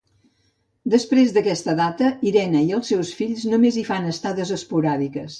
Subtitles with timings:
[0.93, 5.29] Després d'aquesta data, Irene i els seus fills només hi fan estades esporàdiques.